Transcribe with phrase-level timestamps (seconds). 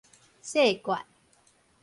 [0.41, 1.05] 細罐